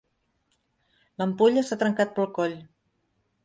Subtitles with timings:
[1.23, 2.61] L'ampolla s'ha trencat pel coll.